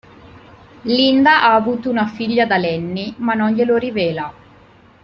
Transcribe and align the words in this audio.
Linda 0.83 1.43
ha 1.43 1.53
avuto 1.53 1.87
una 1.87 2.07
figlia 2.07 2.47
da 2.47 2.57
Lenny, 2.57 3.13
ma 3.17 3.35
non 3.35 3.51
glielo 3.51 3.77
rivela. 3.77 4.33